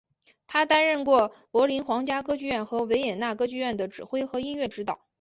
[0.47, 4.99] 他担任过柏林皇家歌剧院和维也纳歌剧院的指挥和音乐指导。